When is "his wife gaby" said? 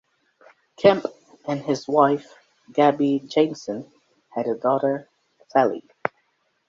1.61-3.19